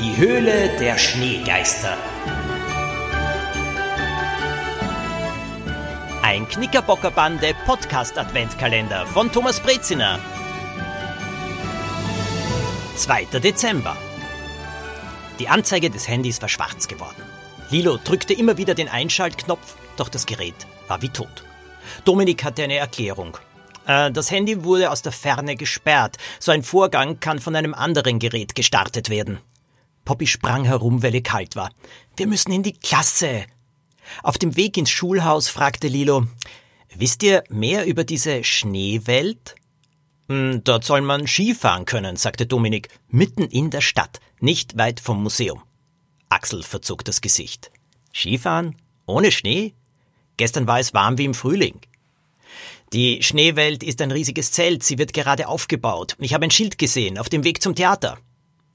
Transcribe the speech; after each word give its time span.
Die 0.00 0.16
Höhle 0.16 0.76
der 0.80 0.98
Schneegeister. 0.98 1.96
Ein 6.20 6.48
Knickerbockerbande 6.48 7.54
Podcast 7.64 8.18
Adventkalender 8.18 9.06
von 9.06 9.30
Thomas 9.30 9.60
Breziner. 9.60 10.18
2. 12.96 13.26
Dezember. 13.38 13.96
Die 15.38 15.48
Anzeige 15.48 15.90
des 15.90 16.08
Handys 16.08 16.42
war 16.42 16.48
schwarz 16.48 16.88
geworden. 16.88 17.22
Lilo 17.70 17.96
drückte 18.02 18.34
immer 18.34 18.56
wieder 18.56 18.74
den 18.74 18.88
Einschaltknopf, 18.88 19.76
doch 19.96 20.08
das 20.08 20.26
Gerät 20.26 20.66
war 20.88 21.02
wie 21.02 21.10
tot. 21.10 21.44
Dominik 22.04 22.42
hatte 22.42 22.64
eine 22.64 22.78
Erklärung. 22.78 23.38
Äh, 23.86 24.10
das 24.10 24.32
Handy 24.32 24.64
wurde 24.64 24.90
aus 24.90 25.02
der 25.02 25.12
Ferne 25.12 25.54
gesperrt. 25.54 26.16
So 26.40 26.50
ein 26.50 26.64
Vorgang 26.64 27.20
kann 27.20 27.38
von 27.38 27.54
einem 27.54 27.74
anderen 27.74 28.18
Gerät 28.18 28.56
gestartet 28.56 29.08
werden. 29.08 29.38
Poppy 30.04 30.26
sprang 30.26 30.64
herum, 30.64 31.02
weil 31.02 31.14
ihr 31.14 31.22
kalt 31.22 31.56
war. 31.56 31.70
Wir 32.16 32.26
müssen 32.26 32.52
in 32.52 32.62
die 32.62 32.74
Klasse. 32.74 33.46
Auf 34.22 34.38
dem 34.38 34.56
Weg 34.56 34.76
ins 34.76 34.90
Schulhaus 34.90 35.48
fragte 35.48 35.88
Lilo, 35.88 36.26
Wisst 36.96 37.24
ihr 37.24 37.42
mehr 37.48 37.86
über 37.86 38.04
diese 38.04 38.44
Schneewelt? 38.44 39.56
Hm, 40.28 40.62
dort 40.62 40.84
soll 40.84 41.00
man 41.00 41.26
Skifahren 41.26 41.86
können, 41.86 42.16
sagte 42.16 42.46
Dominik, 42.46 42.88
mitten 43.08 43.42
in 43.42 43.70
der 43.70 43.80
Stadt, 43.80 44.20
nicht 44.38 44.78
weit 44.78 45.00
vom 45.00 45.22
Museum. 45.22 45.60
Axel 46.28 46.62
verzog 46.62 47.04
das 47.04 47.20
Gesicht. 47.20 47.70
Skifahren? 48.12 48.76
Ohne 49.06 49.32
Schnee? 49.32 49.74
Gestern 50.36 50.66
war 50.66 50.78
es 50.78 50.94
warm 50.94 51.18
wie 51.18 51.24
im 51.24 51.34
Frühling. 51.34 51.80
Die 52.92 53.22
Schneewelt 53.22 53.82
ist 53.82 54.00
ein 54.00 54.12
riesiges 54.12 54.52
Zelt, 54.52 54.84
sie 54.84 54.98
wird 54.98 55.12
gerade 55.12 55.48
aufgebaut. 55.48 56.14
Ich 56.20 56.32
habe 56.32 56.44
ein 56.44 56.50
Schild 56.50 56.78
gesehen, 56.78 57.18
auf 57.18 57.28
dem 57.28 57.42
Weg 57.42 57.60
zum 57.60 57.74
Theater. 57.74 58.18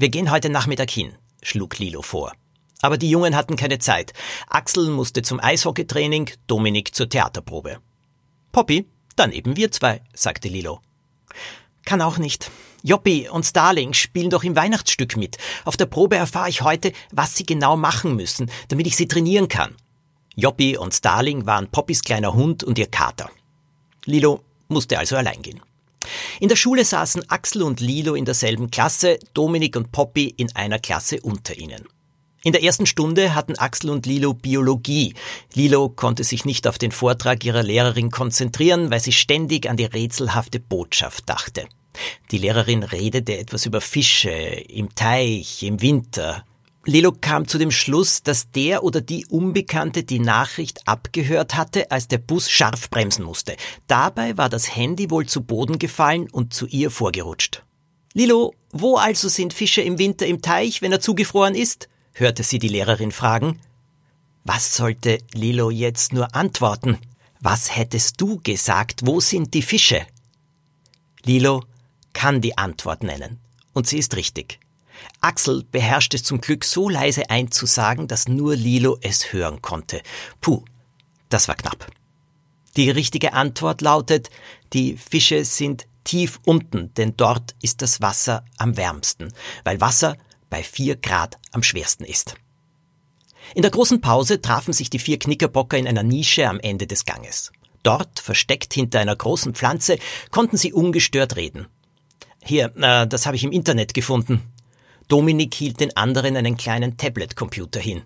Wir 0.00 0.08
gehen 0.08 0.30
heute 0.30 0.48
Nachmittag 0.48 0.90
hin, 0.90 1.12
schlug 1.42 1.78
Lilo 1.78 2.00
vor. 2.00 2.32
Aber 2.80 2.96
die 2.96 3.10
Jungen 3.10 3.36
hatten 3.36 3.56
keine 3.56 3.78
Zeit. 3.80 4.14
Axel 4.48 4.88
musste 4.88 5.20
zum 5.20 5.40
Eishockeytraining, 5.40 6.30
Dominik 6.46 6.94
zur 6.94 7.10
Theaterprobe. 7.10 7.80
Poppy, 8.50 8.86
dann 9.14 9.30
eben 9.30 9.58
wir 9.58 9.70
zwei, 9.70 10.00
sagte 10.14 10.48
Lilo. 10.48 10.80
Kann 11.84 12.00
auch 12.00 12.16
nicht. 12.16 12.50
Joppi 12.82 13.28
und 13.28 13.44
Starling 13.44 13.92
spielen 13.92 14.30
doch 14.30 14.42
im 14.42 14.56
Weihnachtsstück 14.56 15.18
mit. 15.18 15.36
Auf 15.66 15.76
der 15.76 15.84
Probe 15.84 16.16
erfahre 16.16 16.48
ich 16.48 16.62
heute, 16.62 16.92
was 17.12 17.36
sie 17.36 17.44
genau 17.44 17.76
machen 17.76 18.16
müssen, 18.16 18.50
damit 18.68 18.86
ich 18.86 18.96
sie 18.96 19.06
trainieren 19.06 19.48
kann. 19.48 19.76
Joppi 20.34 20.78
und 20.78 20.94
Starling 20.94 21.44
waren 21.44 21.70
Poppys 21.70 22.02
kleiner 22.02 22.32
Hund 22.32 22.64
und 22.64 22.78
ihr 22.78 22.86
Kater. 22.86 23.28
Lilo 24.06 24.40
musste 24.66 24.98
also 24.98 25.16
allein 25.16 25.42
gehen. 25.42 25.60
In 26.40 26.48
der 26.48 26.56
Schule 26.56 26.84
saßen 26.84 27.28
Axel 27.30 27.62
und 27.62 27.80
Lilo 27.80 28.14
in 28.14 28.24
derselben 28.24 28.70
Klasse, 28.70 29.18
Dominik 29.34 29.76
und 29.76 29.92
Poppy 29.92 30.32
in 30.36 30.54
einer 30.56 30.78
Klasse 30.78 31.20
unter 31.20 31.56
ihnen. 31.56 31.86
In 32.42 32.52
der 32.52 32.62
ersten 32.62 32.86
Stunde 32.86 33.34
hatten 33.34 33.56
Axel 33.56 33.90
und 33.90 34.06
Lilo 34.06 34.32
Biologie. 34.32 35.14
Lilo 35.52 35.90
konnte 35.90 36.24
sich 36.24 36.46
nicht 36.46 36.66
auf 36.66 36.78
den 36.78 36.90
Vortrag 36.90 37.44
ihrer 37.44 37.62
Lehrerin 37.62 38.10
konzentrieren, 38.10 38.90
weil 38.90 39.00
sie 39.00 39.12
ständig 39.12 39.68
an 39.68 39.76
die 39.76 39.84
rätselhafte 39.84 40.58
Botschaft 40.58 41.28
dachte. 41.28 41.68
Die 42.30 42.38
Lehrerin 42.38 42.82
redete 42.82 43.36
etwas 43.36 43.66
über 43.66 43.82
Fische 43.82 44.30
im 44.30 44.94
Teich, 44.94 45.62
im 45.62 45.82
Winter, 45.82 46.44
Lelo 46.86 47.12
kam 47.12 47.46
zu 47.46 47.58
dem 47.58 47.70
Schluss, 47.70 48.22
dass 48.22 48.50
der 48.50 48.82
oder 48.84 49.02
die 49.02 49.26
Unbekannte 49.26 50.02
die 50.02 50.18
Nachricht 50.18 50.88
abgehört 50.88 51.54
hatte, 51.54 51.90
als 51.90 52.08
der 52.08 52.18
Bus 52.18 52.50
scharf 52.50 52.88
bremsen 52.88 53.24
musste. 53.24 53.56
Dabei 53.86 54.38
war 54.38 54.48
das 54.48 54.74
Handy 54.74 55.10
wohl 55.10 55.26
zu 55.26 55.42
Boden 55.42 55.78
gefallen 55.78 56.30
und 56.30 56.54
zu 56.54 56.66
ihr 56.66 56.90
vorgerutscht. 56.90 57.64
Lilo, 58.14 58.54
wo 58.72 58.96
also 58.96 59.28
sind 59.28 59.52
Fische 59.52 59.82
im 59.82 59.98
Winter 59.98 60.26
im 60.26 60.40
Teich, 60.40 60.80
wenn 60.80 60.92
er 60.92 61.00
zugefroren 61.00 61.54
ist? 61.54 61.88
hörte 62.14 62.42
sie 62.42 62.58
die 62.58 62.68
Lehrerin 62.68 63.12
fragen. 63.12 63.60
Was 64.44 64.74
sollte 64.74 65.18
Lilo 65.32 65.70
jetzt 65.70 66.14
nur 66.14 66.34
antworten? 66.34 66.98
Was 67.40 67.76
hättest 67.76 68.20
du 68.20 68.40
gesagt? 68.42 69.02
Wo 69.04 69.20
sind 69.20 69.52
die 69.52 69.62
Fische? 69.62 70.06
Lilo 71.24 71.62
kann 72.14 72.40
die 72.40 72.56
Antwort 72.56 73.02
nennen. 73.02 73.38
Und 73.74 73.86
sie 73.86 73.98
ist 73.98 74.16
richtig. 74.16 74.59
Axel 75.20 75.64
beherrscht 75.70 76.14
es 76.14 76.22
zum 76.22 76.40
Glück 76.40 76.64
so 76.64 76.88
leise 76.88 77.30
einzusagen, 77.30 78.08
dass 78.08 78.28
nur 78.28 78.56
Lilo 78.56 78.98
es 79.02 79.32
hören 79.32 79.62
konnte. 79.62 80.02
Puh, 80.40 80.64
das 81.28 81.48
war 81.48 81.54
knapp. 81.56 81.86
Die 82.76 82.90
richtige 82.90 83.32
Antwort 83.32 83.80
lautet, 83.80 84.30
die 84.72 84.96
Fische 84.96 85.44
sind 85.44 85.86
tief 86.04 86.40
unten, 86.44 86.94
denn 86.94 87.16
dort 87.16 87.54
ist 87.60 87.82
das 87.82 88.00
Wasser 88.00 88.44
am 88.56 88.76
wärmsten, 88.76 89.32
weil 89.64 89.80
Wasser 89.80 90.16
bei 90.48 90.62
vier 90.62 90.96
Grad 90.96 91.36
am 91.52 91.62
schwersten 91.62 92.04
ist. 92.04 92.34
In 93.54 93.62
der 93.62 93.70
großen 93.70 94.00
Pause 94.00 94.40
trafen 94.40 94.72
sich 94.72 94.90
die 94.90 94.98
vier 94.98 95.18
Knickerbocker 95.18 95.76
in 95.76 95.88
einer 95.88 96.02
Nische 96.02 96.48
am 96.48 96.60
Ende 96.60 96.86
des 96.86 97.04
Ganges. 97.04 97.52
Dort, 97.82 98.20
versteckt 98.20 98.74
hinter 98.74 99.00
einer 99.00 99.16
großen 99.16 99.54
Pflanze, 99.54 99.98
konnten 100.30 100.56
sie 100.56 100.72
ungestört 100.72 101.36
reden. 101.36 101.66
Hier, 102.42 102.72
äh, 102.76 103.06
das 103.06 103.26
habe 103.26 103.36
ich 103.36 103.44
im 103.44 103.52
Internet 103.52 103.94
gefunden, 103.94 104.42
Dominik 105.10 105.54
hielt 105.54 105.80
den 105.80 105.96
anderen 105.96 106.36
einen 106.36 106.56
kleinen 106.56 106.96
Tablet-Computer 106.96 107.80
hin. 107.80 108.02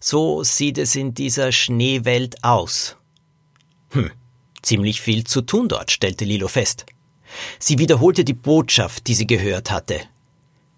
So 0.00 0.42
sieht 0.42 0.76
es 0.76 0.96
in 0.96 1.14
dieser 1.14 1.52
Schneewelt 1.52 2.42
aus. 2.42 2.96
Hm, 3.90 4.10
ziemlich 4.60 5.00
viel 5.00 5.24
zu 5.24 5.42
tun 5.42 5.68
dort, 5.68 5.90
stellte 5.90 6.24
Lilo 6.24 6.48
fest. 6.48 6.84
Sie 7.58 7.78
wiederholte 7.78 8.24
die 8.24 8.34
Botschaft, 8.34 9.06
die 9.06 9.14
sie 9.14 9.26
gehört 9.26 9.70
hatte. 9.70 10.00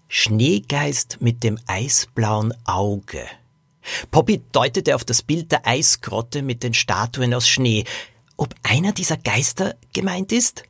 Schneegeist 0.07 1.17
mit 1.19 1.43
dem 1.43 1.59
eisblauen 1.67 2.53
Auge. 2.65 3.25
Poppy 4.11 4.41
deutete 4.51 4.95
auf 4.95 5.03
das 5.03 5.23
Bild 5.23 5.51
der 5.51 5.65
Eisgrotte 5.65 6.43
mit 6.43 6.61
den 6.63 6.73
Statuen 6.75 7.33
aus 7.33 7.47
Schnee. 7.47 7.85
Ob 8.37 8.53
einer 8.63 8.91
dieser 8.91 9.17
Geister 9.17 9.75
gemeint 9.93 10.31
ist? 10.31 10.63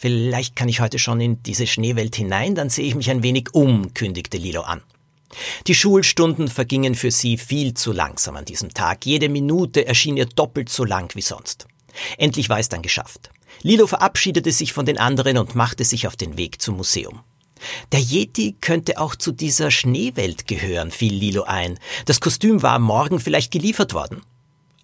Vielleicht 0.00 0.54
kann 0.54 0.68
ich 0.68 0.80
heute 0.80 1.00
schon 1.00 1.20
in 1.20 1.42
diese 1.42 1.66
Schneewelt 1.66 2.14
hinein, 2.14 2.54
dann 2.54 2.70
sehe 2.70 2.86
ich 2.86 2.94
mich 2.94 3.10
ein 3.10 3.24
wenig 3.24 3.48
um, 3.52 3.94
kündigte 3.94 4.36
Lilo 4.36 4.60
an. 4.62 4.80
Die 5.66 5.74
Schulstunden 5.74 6.46
vergingen 6.46 6.94
für 6.94 7.10
sie 7.10 7.36
viel 7.36 7.74
zu 7.74 7.90
langsam 7.92 8.36
an 8.36 8.44
diesem 8.44 8.72
Tag. 8.72 9.04
Jede 9.04 9.28
Minute 9.28 9.86
erschien 9.86 10.16
ihr 10.16 10.26
doppelt 10.26 10.68
so 10.68 10.84
lang 10.84 11.12
wie 11.16 11.22
sonst. 11.22 11.66
Endlich 12.16 12.48
war 12.48 12.60
es 12.60 12.68
dann 12.68 12.82
geschafft. 12.82 13.30
Lilo 13.62 13.88
verabschiedete 13.88 14.52
sich 14.52 14.72
von 14.72 14.86
den 14.86 14.98
anderen 14.98 15.36
und 15.36 15.56
machte 15.56 15.84
sich 15.84 16.06
auf 16.06 16.14
den 16.14 16.38
Weg 16.38 16.62
zum 16.62 16.76
Museum. 16.76 17.20
Der 17.90 18.00
Yeti 18.00 18.54
könnte 18.60 19.00
auch 19.00 19.16
zu 19.16 19.32
dieser 19.32 19.72
Schneewelt 19.72 20.46
gehören, 20.46 20.92
fiel 20.92 21.12
Lilo 21.12 21.42
ein. 21.42 21.76
Das 22.04 22.20
Kostüm 22.20 22.62
war 22.62 22.78
Morgen 22.78 23.18
vielleicht 23.18 23.50
geliefert 23.50 23.94
worden. 23.94 24.22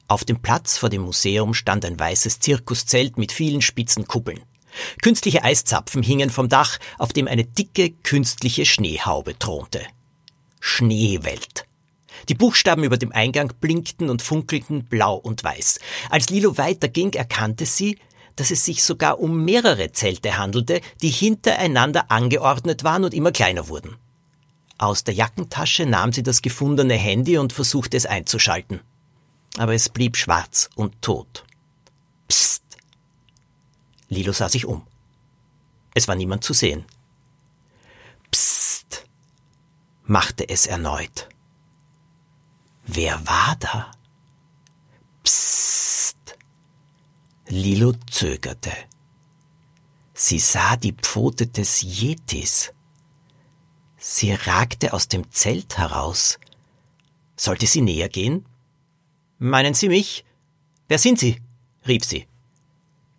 Auf 0.08 0.25
dem 0.25 0.42
Platz 0.42 0.76
vor 0.76 0.91
dem 0.91 1.02
Museum 1.02 1.54
stand 1.54 1.84
ein 1.84 1.98
weißes 2.00 2.41
Zirkuszelt 2.41 3.16
mit 3.16 3.31
vielen 3.31 3.62
spitzen 3.62 4.08
Kuppeln. 4.08 4.41
Künstliche 5.03 5.45
Eiszapfen 5.45 6.03
hingen 6.03 6.31
vom 6.31 6.49
Dach, 6.49 6.79
auf 6.99 7.12
dem 7.12 7.29
eine 7.29 7.45
dicke 7.45 7.91
künstliche 7.91 8.67
Schneehaube 8.67 9.39
thronte. 9.39 9.81
Schneewelt. 10.61 11.67
Die 12.29 12.35
Buchstaben 12.35 12.85
über 12.85 12.97
dem 12.97 13.12
Eingang 13.12 13.53
blinkten 13.61 14.09
und 14.09 14.23
funkelten 14.23 14.85
blau 14.85 15.17
und 15.17 15.45
weiß. 15.45 15.79
Als 16.11 16.31
Lilo 16.31 16.57
weiterging, 16.57 17.12
erkannte 17.12 17.67
sie, 17.67 17.99
dass 18.37 18.51
es 18.51 18.65
sich 18.65 18.83
sogar 18.83 19.21
um 19.21 19.45
mehrere 19.45 19.93
Zelte 19.93 20.39
handelte, 20.39 20.81
die 21.03 21.11
hintereinander 21.11 22.11
angeordnet 22.11 22.85
waren 22.85 23.05
und 23.05 23.15
immer 23.15 23.33
kleiner 23.33 23.69
wurden. 23.69 23.97
Aus 24.79 25.05
der 25.05 25.15
Jackentasche 25.15 25.87
nahm 25.87 26.12
sie 26.12 26.23
das 26.23 26.43
gefundene 26.43 26.95
Handy 26.95 27.39
und 27.39 27.53
versuchte 27.53 27.97
es 27.97 28.06
einzuschalten. 28.06 28.81
Aber 29.56 29.75
es 29.75 29.89
blieb 29.89 30.17
schwarz 30.17 30.69
und 30.75 31.01
tot. 31.01 31.45
Psst, 32.27 32.65
Lilo 34.14 34.32
sah 34.32 34.48
sich 34.48 34.64
um. 34.66 34.86
Es 35.94 36.08
war 36.08 36.14
niemand 36.14 36.44
zu 36.44 36.52
sehen. 36.52 36.84
Psst, 38.31 39.05
machte 40.05 40.49
es 40.49 40.66
erneut. 40.66 41.28
Wer 42.87 43.26
war 43.26 43.56
da? 43.58 43.90
Psst. 45.22 46.37
Lilo 47.46 47.93
zögerte. 48.11 48.72
Sie 50.14 50.38
sah 50.38 50.76
die 50.76 50.93
Pfote 50.93 51.46
des 51.46 51.82
Yetis. 51.82 52.72
Sie 53.99 54.32
ragte 54.32 54.93
aus 54.93 55.08
dem 55.08 55.31
Zelt 55.31 55.78
heraus. 55.78 56.38
Sollte 57.37 57.67
sie 57.67 57.81
näher 57.81 58.08
gehen? 58.08 58.46
Meinen 59.38 59.75
Sie 59.75 59.88
mich? 59.88 60.25
Wer 60.88 60.99
sind 60.99 61.19
Sie? 61.19 61.40
rief 61.87 62.05
sie. 62.05 62.26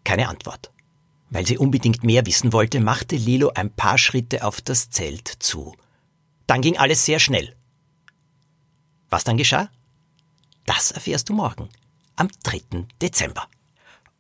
Keine 0.04 0.30
Antwort. 0.30 0.72
Weil 1.36 1.46
sie 1.46 1.58
unbedingt 1.58 2.06
mehr 2.06 2.26
wissen 2.26 2.54
wollte, 2.54 2.80
machte 2.80 3.18
Lilo 3.18 3.52
ein 3.54 3.70
paar 3.70 3.98
Schritte 3.98 4.46
auf 4.46 4.62
das 4.62 4.90
Zelt 4.90 5.28
zu. 5.28 5.76
Dann 6.48 6.62
ging 6.62 6.78
alles 6.78 7.04
sehr 7.04 7.20
schnell. 7.20 7.58
Was 9.10 9.26
dann 9.26 9.36
geschah? 9.36 9.70
Das 10.66 10.92
erfährst 10.92 11.28
du 11.28 11.34
morgen, 11.34 11.68
am 12.16 12.30
3. 12.44 12.86
Dezember. 13.02 13.50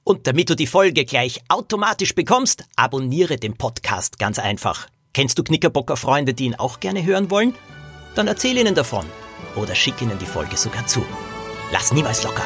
Und 0.04 0.28
damit 0.28 0.50
du 0.50 0.58
die 0.58 0.68
Folge 0.68 1.06
gleich 1.06 1.40
automatisch 1.48 2.14
bekommst, 2.16 2.66
abonniere 2.76 3.38
den 3.38 3.56
Podcast 3.56 4.20
ganz 4.20 4.38
einfach. 4.38 4.90
Kennst 5.14 5.40
du 5.40 5.44
Knickerbocker-Freunde, 5.46 6.34
die 6.34 6.48
ihn 6.48 6.56
auch 6.56 6.82
gerne 6.82 7.06
hören 7.06 7.32
wollen? 7.32 7.56
Dann 8.16 8.28
erzähl 8.28 8.58
ihnen 8.58 8.76
davon 8.76 9.06
oder 9.56 9.74
schick 9.74 10.02
ihnen 10.02 10.20
die 10.20 10.26
Folge 10.26 10.58
sogar 10.58 10.86
zu. 10.86 11.06
Lass 11.72 11.94
niemals 11.94 12.24
locker. 12.26 12.46